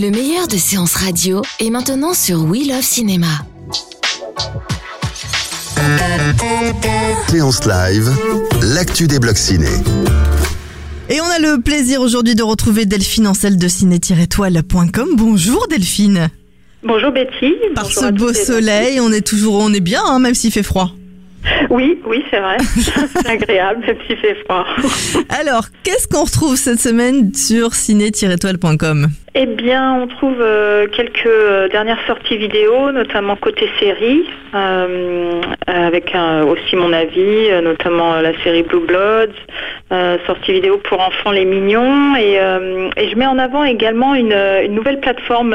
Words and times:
Le 0.00 0.10
meilleur 0.10 0.48
de 0.48 0.56
séances 0.56 0.94
radio 0.94 1.42
est 1.58 1.68
maintenant 1.68 2.14
sur 2.14 2.42
We 2.44 2.66
Love 2.66 2.80
Cinéma. 2.80 3.26
Séance 7.28 7.66
live, 7.66 8.10
l'actu 8.62 9.06
des 9.06 9.18
blocs 9.18 9.36
ciné. 9.36 9.66
Et 11.10 11.20
on 11.20 11.24
a 11.24 11.38
le 11.38 11.60
plaisir 11.60 12.00
aujourd'hui 12.00 12.34
de 12.34 12.42
retrouver 12.42 12.86
Delphine 12.86 13.26
Ancel 13.26 13.58
de 13.58 13.68
ciné-toile.com. 13.68 15.08
Bonjour 15.16 15.66
Delphine. 15.68 16.30
Bonjour 16.82 17.12
Betty. 17.12 17.52
Par 17.74 17.84
Bonjour 17.84 18.02
ce 18.02 18.10
beau 18.10 18.32
soleil, 18.32 19.00
on 19.00 19.12
est 19.12 19.26
toujours, 19.26 19.56
on 19.56 19.70
est 19.74 19.80
bien, 19.80 20.00
hein, 20.06 20.18
même 20.18 20.34
s'il 20.34 20.50
fait 20.50 20.62
froid. 20.62 20.92
Oui, 21.70 21.98
oui, 22.06 22.24
c'est 22.30 22.40
vrai. 22.40 22.56
c'est 23.14 23.26
agréable, 23.28 23.84
même 23.86 23.96
s'il 24.06 24.16
fait 24.18 24.34
froid. 24.44 24.66
Alors, 25.40 25.64
qu'est-ce 25.84 26.06
qu'on 26.08 26.24
retrouve 26.24 26.56
cette 26.56 26.80
semaine 26.80 27.32
sur 27.34 27.74
ciné-toile.com 27.74 29.08
eh 29.36 29.46
bien, 29.46 29.94
on 29.94 30.08
trouve 30.08 30.40
euh, 30.40 30.88
quelques 30.88 31.24
euh, 31.24 31.68
dernières 31.68 32.04
sorties 32.08 32.36
vidéo, 32.36 32.90
notamment 32.90 33.36
côté 33.36 33.68
série, 33.78 34.24
euh, 34.56 35.40
avec 35.68 36.12
un- 36.16 36.42
aussi 36.42 36.74
mon 36.74 36.92
avis, 36.92 37.48
euh, 37.48 37.60
notamment 37.60 38.16
la 38.20 38.32
série 38.42 38.64
Blue 38.64 38.80
Bloods, 38.84 39.32
euh, 39.92 40.18
sortie 40.26 40.50
vidéo 40.50 40.78
pour 40.82 40.98
enfants 41.00 41.30
les 41.30 41.44
mignons, 41.44 42.16
et, 42.16 42.40
euh, 42.40 42.90
et 42.96 43.08
je 43.08 43.14
mets 43.14 43.26
en 43.26 43.38
avant 43.38 43.62
également 43.62 44.16
une, 44.16 44.34
une 44.64 44.74
nouvelle 44.74 44.98
plateforme. 44.98 45.54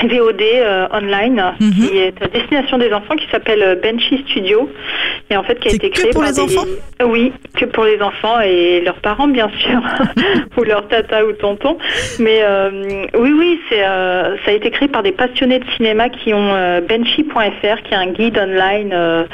VOD 0.00 0.40
euh, 0.42 0.86
online 0.92 1.42
Mhm. 1.60 1.70
qui 1.72 1.98
est 1.98 2.22
à 2.22 2.26
destination 2.26 2.78
des 2.78 2.92
enfants 2.92 3.14
qui 3.14 3.28
s'appelle 3.30 3.62
euh, 3.62 3.74
Benchy 3.76 4.24
Studio. 4.28 4.68
Et 5.30 5.36
en 5.36 5.42
fait 5.44 5.60
qui 5.60 5.68
a 5.68 5.72
été 5.74 5.90
que 5.90 5.94
créé 6.00 6.10
pour 6.10 6.22
par 6.22 6.30
les 6.30 6.36
des- 6.36 6.42
enfants? 6.58 6.66
Oui 7.04 7.32
que 7.56 7.64
pour 7.66 7.84
les 7.84 8.00
enfants 8.02 8.40
et 8.40 8.80
leurs 8.80 8.96
parents 9.00 9.28
bien 9.28 9.48
sûr. 9.58 9.80
Ou 10.56 10.62
leur 10.64 10.88
tata 10.88 11.24
ou 11.24 11.32
tonton. 11.32 11.76
Mais 12.18 12.40
euh, 12.42 12.70
oui 13.16 13.32
oui 13.38 13.60
c'est 13.68 13.84
euh, 13.84 14.36
ça 14.44 14.50
a 14.50 14.54
été 14.54 14.70
créé 14.70 14.88
par 14.88 15.02
des 15.02 15.12
passionnés 15.12 15.58
de 15.60 15.64
cinéma 15.76 16.08
qui 16.08 16.32
ont 16.34 16.52
Benchy.fr 16.88 17.82
qui 17.84 17.92
est 17.94 17.96
un 17.96 18.06
guide 18.06 18.38
online 18.38 19.26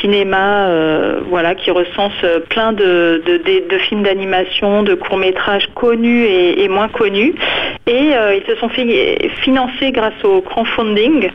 cinéma 0.00 0.68
voilà 1.28 1.54
qui 1.54 1.70
recense 1.70 2.12
plein 2.50 2.72
de, 2.72 3.22
de, 3.26 3.36
de- 3.38 3.68
de 3.68 3.78
films 3.78 4.02
d'animation 4.02 4.82
de 4.82 4.94
courts 4.94 5.16
métrages 5.18 5.68
connus 5.74 6.24
et, 6.24 6.62
et 6.64 6.68
moins 6.68 6.88
connus 6.88 7.34
et 7.86 8.16
euh, 8.16 8.34
ils 8.34 8.44
se 8.46 8.56
sont 8.56 8.68
fi- 8.68 9.16
financés 9.42 9.92
grâce 9.92 10.24
au 10.24 10.40
crowdfunding 10.40 11.30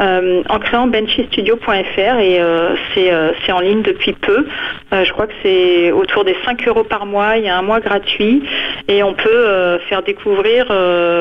euh, 0.00 0.42
en 0.48 0.58
créant 0.58 0.86
benchystudio.fr 0.86 2.18
et 2.20 2.40
euh, 2.40 2.74
c'est 2.94 3.52
en 3.52 3.60
ligne 3.60 3.82
depuis 3.82 4.12
peu. 4.12 4.46
Je 4.92 5.10
crois 5.12 5.26
que 5.26 5.32
c'est 5.42 5.90
autour 5.92 6.24
des 6.24 6.36
5 6.44 6.66
euros 6.68 6.84
par 6.84 7.06
mois. 7.06 7.36
Il 7.36 7.44
y 7.44 7.48
a 7.48 7.58
un 7.58 7.62
mois 7.62 7.80
gratuit 7.80 8.42
et 8.88 9.02
on 9.02 9.14
peut 9.14 9.78
faire 9.88 10.02
découvrir 10.02 10.66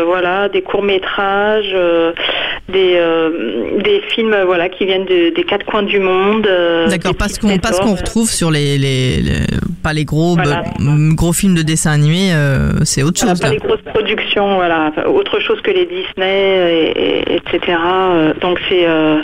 voilà 0.05 0.49
des 0.49 0.61
courts 0.61 0.83
métrages, 0.83 1.75
des 2.69 2.93
euh, 2.95 3.79
des 3.83 4.01
films 4.13 4.33
euh, 4.33 4.45
voilà 4.45 4.69
qui 4.69 4.85
viennent 4.85 5.05
de- 5.05 5.33
des 5.35 5.43
quatre 5.43 5.65
coins 5.65 5.83
du 5.83 5.99
monde. 5.99 6.47
euh, 6.47 6.87
D'accord, 6.87 7.15
pas 7.15 7.27
ce 7.27 7.39
qu'on 7.39 7.57
trésors. 7.57 7.97
retrouve 7.97 8.29
sur 8.29 8.49
les, 8.51 8.77
les, 8.77 9.17
les- 9.21 9.45
pas 9.83 9.93
les 9.93 10.03
gros 10.05 10.33
Voilà. 10.35 10.63
bah, 10.79 10.93
gros 11.13 11.31
films 11.31 11.53
de 11.55 11.61
dessin 11.61 11.91
animé, 11.91 12.33
euh, 12.33 12.71
c'est 12.83 13.03
autre 13.03 13.19
Voilà, 13.19 13.33
chose. 13.33 13.41
pas 13.41 13.47
là. 13.49 13.53
des 13.53 13.59
grosses 13.59 13.81
productions, 13.93 14.55
voilà, 14.55 14.91
autre 15.07 15.39
chose 15.39 15.61
que 15.61 15.69
les 15.71 15.85
Disney, 15.85 16.91
et, 16.95 17.33
et- 17.33 17.35
etc. 17.35 17.77
Euh, 17.77 18.33
Donc 18.41 18.59
c'est, 18.67 18.87
euh, 18.87 19.17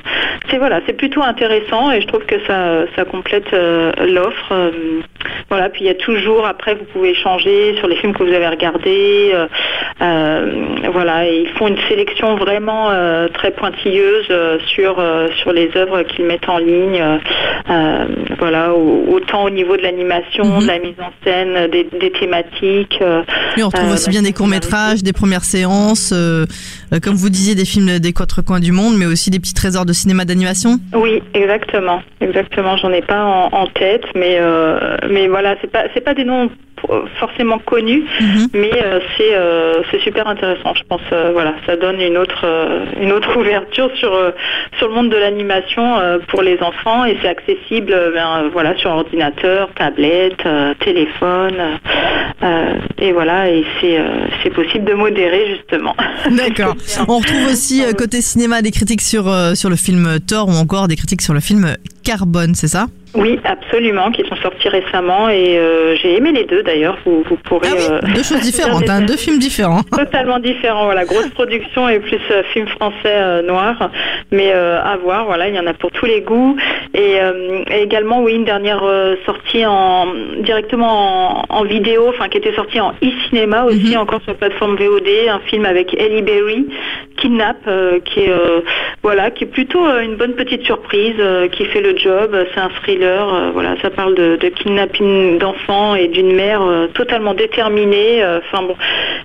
c'est 0.49 0.57
voilà, 0.57 0.79
c'est 0.85 0.93
plutôt 0.93 1.23
intéressant 1.23 1.91
et 1.91 1.99
je 2.01 2.07
trouve 2.07 2.23
que 2.25 2.35
ça, 2.45 2.85
ça 2.95 3.05
complète 3.05 3.51
euh, 3.53 3.91
l'offre. 4.07 4.71
Voilà, 5.49 5.69
puis 5.69 5.81
il 5.81 5.87
y 5.87 5.89
a 5.89 5.95
toujours 5.95 6.45
après 6.45 6.75
vous 6.75 6.85
pouvez 6.93 7.09
échanger 7.11 7.75
sur 7.77 7.87
les 7.87 7.95
films 7.97 8.13
que 8.13 8.23
vous 8.23 8.33
avez 8.33 8.47
regardés. 8.47 9.31
euh, 9.33 9.47
euh, 10.01 10.51
voilà, 10.91 11.27
et 11.27 11.41
ils 11.41 11.49
font 11.57 11.67
une 11.67 11.77
sélection 11.89 12.35
vraiment 12.35 12.89
euh, 12.91 13.27
très 13.29 13.51
pointilleuse 13.51 14.27
sur 14.67 15.01
sur 15.41 15.51
les 15.53 15.69
œuvres 15.75 16.03
qu'ils 16.03 16.25
mettent 16.25 16.49
en 16.49 16.57
ligne. 16.57 17.01
voilà, 18.39 18.73
au- 18.73 19.05
autant 19.13 19.43
au 19.43 19.49
niveau 19.49 19.77
de 19.77 19.81
l'animation, 19.83 20.43
Mhm. 20.45 20.61
de 20.61 20.67
la 20.67 20.79
mise 20.79 20.95
en 20.99 21.11
scène, 21.23 21.69
des, 21.69 21.87
des 21.99 22.11
thématiques. 22.11 22.99
on 23.01 23.65
retrouve 23.67 23.91
aussi 23.91 24.09
bien 24.09 24.21
des 24.21 24.33
courts 24.33 24.47
métrages, 24.47 25.03
des 25.03 25.13
premières 25.13 25.43
séances, 25.43 26.13
comme 27.03 27.15
vous 27.15 27.29
disiez, 27.29 27.55
des 27.55 27.65
films 27.65 27.99
des 27.99 28.13
quatre 28.13 28.41
coins 28.41 28.59
du 28.59 28.71
monde, 28.71 28.95
mais 28.97 29.05
aussi 29.05 29.29
des 29.29 29.39
petits 29.39 29.53
trésors 29.53 29.85
de 29.85 29.93
cinéma 29.93 30.25
d'animation. 30.25 30.79
Oui, 30.93 31.21
exactement, 31.33 32.01
exactement. 32.19 32.77
J'en 32.77 32.91
ai 32.91 33.01
pas 33.01 33.23
en, 33.23 33.49
en 33.53 33.67
tête, 33.67 34.05
mais 34.15 34.37
euh, 34.39 34.97
mais 35.09 35.20
voilà, 35.27 35.55
c'est 35.61 35.71
pas 35.71 35.83
c'est 35.93 36.01
pas 36.01 36.13
des 36.13 36.23
noms 36.23 36.49
euh, 36.89 37.01
forcément 37.19 37.59
connus, 37.59 38.03
Mhm. 38.19 38.47
mais 38.53 38.71
euh, 38.83 38.99
c'est 39.15 39.35
euh, 39.35 39.83
c'est 39.91 39.99
super 40.01 40.27
intéressant. 40.27 40.73
Je 40.73 40.83
pense 40.89 41.01
voilà, 41.33 41.53
ça 41.65 41.75
donne 41.75 42.01
une 42.01 42.17
autre 42.17 42.45
une 42.99 43.11
autre 43.11 43.37
ouverture 43.39 43.89
sur 43.95 44.11
sur 44.77 44.87
le 44.87 44.93
monde 44.93 45.09
de 45.09 45.17
l'animation 45.17 45.99
pour 46.29 46.41
les 46.41 46.57
enfants 46.61 47.05
et 47.05 47.17
c'est 47.21 47.27
accessible 47.29 47.93
ben, 48.13 48.49
voilà 48.51 48.75
sur 48.77 48.89
ordinateur, 48.91 49.69
tablette, 49.75 50.43
téléphone 50.79 51.77
et 52.99 53.11
voilà 53.11 53.49
et 53.49 53.63
c'est 53.79 53.99
c'est 54.41 54.49
possible 54.49 54.85
de 54.85 54.93
modérer 54.93 55.55
justement. 55.55 55.95
D'accord. 56.31 56.75
On 57.07 57.17
retrouve 57.19 57.45
aussi 57.51 57.83
côté 57.97 58.21
cinéma 58.21 58.61
des 58.61 58.71
critiques 58.71 59.01
sur 59.01 59.25
sur 59.55 59.69
le 59.69 59.75
film 59.75 60.19
Thor 60.27 60.47
ou 60.49 60.53
encore 60.53 60.87
des 60.87 60.95
critiques 60.95 61.21
sur 61.21 61.33
le 61.33 61.39
film 61.41 61.75
Carbone, 62.03 62.55
c'est 62.55 62.67
ça? 62.67 62.87
Oui, 63.13 63.39
absolument, 63.43 64.11
qui 64.11 64.23
sont 64.27 64.35
sortis 64.37 64.69
récemment 64.69 65.27
et 65.29 65.57
euh, 65.57 65.95
j'ai 65.95 66.15
aimé 66.15 66.31
les 66.31 66.45
deux 66.45 66.63
d'ailleurs. 66.63 66.97
Vous, 67.05 67.23
vous 67.29 67.35
pourrez. 67.37 67.67
Ah 67.69 67.75
oui, 67.75 67.83
euh, 67.89 68.13
deux 68.13 68.23
choses 68.23 68.39
différentes, 68.41 68.89
hein, 68.89 69.01
deux 69.01 69.17
films 69.17 69.39
différents. 69.39 69.83
Totalement 69.91 70.39
différents, 70.39 70.85
voilà, 70.85 71.03
grosse 71.05 71.29
production 71.29 71.89
et 71.89 71.99
plus 71.99 72.21
euh, 72.31 72.43
film 72.53 72.67
français 72.67 72.95
euh, 73.05 73.41
noir, 73.41 73.91
mais 74.31 74.51
euh, 74.53 74.81
à 74.81 74.95
voir, 74.97 75.25
voilà, 75.25 75.49
il 75.49 75.55
y 75.55 75.59
en 75.59 75.67
a 75.67 75.73
pour 75.73 75.91
tous 75.91 76.05
les 76.05 76.21
goûts 76.21 76.55
et, 77.01 77.19
euh, 77.21 77.63
et 77.69 77.81
également 77.81 78.21
oui 78.21 78.33
une 78.35 78.45
dernière 78.45 78.83
euh, 78.83 79.15
sortie 79.25 79.65
en 79.65 80.07
directement 80.39 81.41
en, 81.49 81.57
en 81.57 81.63
vidéo, 81.63 82.05
enfin 82.09 82.29
qui 82.29 82.37
était 82.37 82.53
sortie 82.53 82.79
en 82.79 82.91
e-cinéma 83.03 83.65
aussi, 83.65 83.97
encore 83.97 84.21
sur 84.21 84.31
la 84.31 84.37
plateforme 84.37 84.75
VOD, 84.75 85.07
un 85.29 85.39
film 85.39 85.65
avec 85.65 85.93
Ellie 85.93 86.21
Berry, 86.21 86.67
Kidnap, 87.17 87.57
euh, 87.67 87.99
qui 88.05 88.21
est 88.21 88.29
euh, 88.29 88.61
voilà, 89.03 89.31
qui 89.31 89.45
est 89.45 89.47
plutôt 89.47 89.83
une 89.99 90.15
bonne 90.15 90.33
petite 90.33 90.63
surprise, 90.63 91.15
qui 91.51 91.65
fait 91.65 91.81
le 91.81 91.97
job. 91.97 92.37
C'est 92.53 92.59
un 92.59 92.69
thriller, 92.81 93.51
voilà, 93.53 93.75
ça 93.81 93.89
parle 93.89 94.13
de, 94.15 94.35
de 94.35 94.49
kidnapping 94.49 95.39
d'enfants 95.39 95.95
et 95.95 96.07
d'une 96.07 96.33
mère 96.33 96.61
totalement 96.93 97.33
déterminée. 97.33 98.23
Enfin 98.23 98.63
bon, 98.63 98.75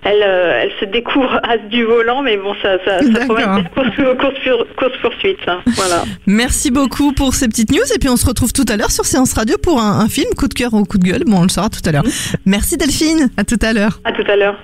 elle, 0.06 0.22
euh, 0.22 0.62
elle 0.62 0.70
se 0.80 0.84
découvre 0.84 1.40
as 1.42 1.58
du 1.58 1.84
volant, 1.84 2.22
mais 2.22 2.36
bon, 2.36 2.54
ça, 2.62 2.78
ça, 2.84 3.00
ça 3.00 3.24
promet 3.24 3.42
une 3.42 3.68
course, 3.68 3.96
course, 4.18 4.66
course 4.76 4.96
poursuite. 5.02 5.38
Voilà. 5.66 6.04
Merci 6.26 6.70
beaucoup 6.70 7.12
pour 7.12 7.34
ces 7.34 7.48
petites 7.48 7.70
news 7.70 7.92
et 7.94 7.98
puis 7.98 8.08
on 8.08 8.16
se 8.16 8.26
retrouve 8.26 8.52
tout 8.52 8.64
à 8.68 8.76
l'heure 8.76 8.90
sur 8.90 9.04
Séance 9.04 9.34
Radio 9.34 9.56
pour 9.58 9.80
un, 9.80 10.00
un 10.00 10.08
film 10.08 10.32
coup 10.36 10.48
de 10.48 10.54
cœur 10.54 10.74
ou 10.74 10.84
coup 10.84 10.98
de 10.98 11.04
gueule. 11.04 11.24
Bon, 11.26 11.40
on 11.40 11.42
le 11.42 11.48
saura 11.48 11.68
tout 11.68 11.86
à 11.86 11.92
l'heure. 11.92 12.04
Merci 12.44 12.76
Delphine, 12.76 13.30
à 13.36 13.44
tout 13.44 13.58
à 13.62 13.72
l'heure. 13.72 14.00
À 14.04 14.12
tout 14.12 14.24
à 14.28 14.36
l'heure. 14.36 14.56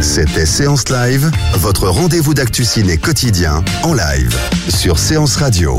C'était 0.00 0.46
Séance 0.46 0.90
Live, 0.90 1.30
votre 1.54 1.88
rendez-vous 1.88 2.34
d'actu 2.34 2.64
ciné 2.64 2.98
quotidien 2.98 3.64
en 3.82 3.94
live 3.94 4.34
sur 4.68 4.98
Séance 4.98 5.36
Radio. 5.36 5.78